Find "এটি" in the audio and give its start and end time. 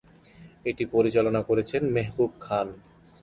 0.65-0.83